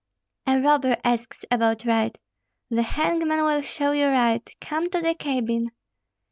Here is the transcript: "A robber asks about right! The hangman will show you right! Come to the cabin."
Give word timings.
"A 0.47 0.59
robber 0.59 0.97
asks 1.03 1.45
about 1.51 1.85
right! 1.85 2.17
The 2.71 2.81
hangman 2.81 3.43
will 3.43 3.61
show 3.61 3.91
you 3.91 4.07
right! 4.07 4.49
Come 4.59 4.89
to 4.89 4.99
the 4.99 5.13
cabin." 5.13 5.69